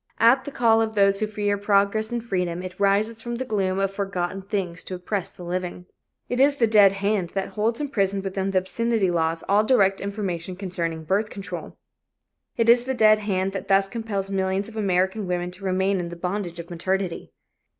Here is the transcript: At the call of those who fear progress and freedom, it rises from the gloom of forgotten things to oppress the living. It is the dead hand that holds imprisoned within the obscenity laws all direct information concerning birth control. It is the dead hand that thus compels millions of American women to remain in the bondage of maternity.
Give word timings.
At 0.19 0.45
the 0.45 0.51
call 0.51 0.81
of 0.81 0.95
those 0.95 1.19
who 1.19 1.27
fear 1.27 1.59
progress 1.59 2.11
and 2.11 2.23
freedom, 2.25 2.63
it 2.63 2.79
rises 2.79 3.21
from 3.21 3.35
the 3.35 3.45
gloom 3.45 3.77
of 3.77 3.93
forgotten 3.93 4.41
things 4.41 4.83
to 4.85 4.95
oppress 4.95 5.31
the 5.31 5.43
living. 5.43 5.85
It 6.27 6.39
is 6.39 6.55
the 6.55 6.65
dead 6.65 6.93
hand 6.93 7.29
that 7.35 7.49
holds 7.49 7.79
imprisoned 7.79 8.23
within 8.23 8.49
the 8.49 8.57
obscenity 8.57 9.11
laws 9.11 9.43
all 9.47 9.63
direct 9.63 10.01
information 10.01 10.55
concerning 10.55 11.03
birth 11.03 11.29
control. 11.29 11.77
It 12.57 12.67
is 12.67 12.85
the 12.85 12.95
dead 12.95 13.19
hand 13.19 13.51
that 13.51 13.67
thus 13.67 13.87
compels 13.87 14.31
millions 14.31 14.67
of 14.67 14.75
American 14.75 15.27
women 15.27 15.51
to 15.51 15.63
remain 15.65 15.99
in 15.99 16.09
the 16.09 16.15
bondage 16.15 16.59
of 16.59 16.71
maternity. 16.71 17.31